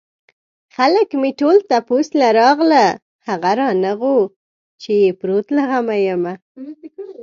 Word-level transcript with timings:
خلک 0.75 1.09
مې 1.21 1.31
ټول 1.39 1.57
تپوس 1.69 2.07
له 2.21 2.27
راغله 2.39 2.83
هغه 3.27 3.51
رانغلو 3.59 4.15
چې 4.81 4.91
يې 5.01 5.09
پروت 5.19 5.47
له 5.55 5.63
غمه 5.69 5.97
يمه 6.07 6.33